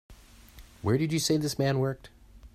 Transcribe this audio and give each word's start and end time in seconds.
Where 0.81 0.97
did 0.97 1.13
you 1.13 1.19
say 1.19 1.37
this 1.37 1.59
man 1.59 1.77
worked? 1.77 2.09